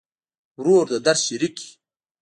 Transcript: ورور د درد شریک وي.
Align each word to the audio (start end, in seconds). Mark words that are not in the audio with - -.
ورور 0.59 0.85
د 0.91 0.93
درد 1.05 1.21
شریک 1.27 1.55
وي. 1.61 1.69